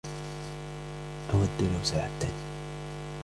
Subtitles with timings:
[1.33, 2.31] أود لو ساعدتني.